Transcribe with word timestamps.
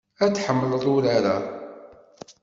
Ad 0.23 0.33
tḥemmleḍ 0.35 0.83
urar-a. 0.95 1.37